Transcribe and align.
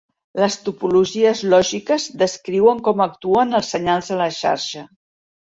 Les 0.43 0.55
topologies 0.69 1.41
lògiques 1.53 2.07
descriuen 2.23 2.81
com 2.89 3.05
actuen 3.07 3.61
els 3.61 3.71
senyals 3.77 4.11
a 4.17 4.21
la 4.25 4.31
xarxa. 4.41 4.85